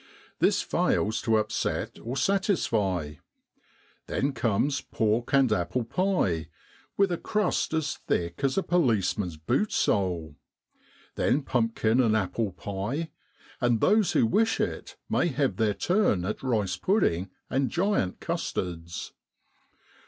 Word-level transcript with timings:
This 0.39 0.63
fails 0.63 1.21
to 1.21 1.35
upset 1.37 1.99
or 2.01 2.17
satisfy. 2.17 3.17
Then 4.07 4.33
comes 4.33 4.81
pork 4.81 5.31
and 5.31 5.51
apple 5.53 5.83
pie, 5.83 6.47
with 6.97 7.11
a 7.11 7.19
crust 7.19 7.71
as 7.75 7.97
thick 8.07 8.43
as 8.43 8.57
a 8.57 8.63
policeman's 8.63 9.37
boot 9.37 9.71
sole; 9.71 10.37
then 11.17 11.43
pumpkin 11.43 12.01
and 12.01 12.17
apple 12.17 12.51
pie, 12.51 13.11
and 13.59 13.79
those 13.79 14.13
who 14.13 14.25
wish 14.25 14.59
it 14.59 14.97
may 15.07 15.27
have 15.27 15.57
their 15.57 15.75
turn 15.75 16.25
at 16.25 16.41
rice 16.41 16.77
pudding 16.77 17.29
and 17.47 17.69
giant 17.69 18.19
custards. 18.19 19.13